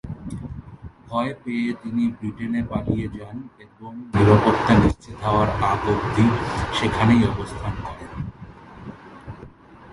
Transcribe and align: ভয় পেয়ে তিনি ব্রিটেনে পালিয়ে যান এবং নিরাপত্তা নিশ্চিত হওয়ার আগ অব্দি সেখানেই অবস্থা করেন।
ভয় 1.07 1.31
পেয়ে 1.41 1.69
তিনি 1.81 2.03
ব্রিটেনে 2.17 2.61
পালিয়ে 2.71 3.07
যান 3.15 3.37
এবং 3.65 3.91
নিরাপত্তা 4.13 4.73
নিশ্চিত 4.83 5.17
হওয়ার 5.25 5.49
আগ 5.71 5.81
অব্দি 5.93 6.25
সেখানেই 6.77 7.21
অবস্থা 7.31 7.69
করেন। 7.83 8.11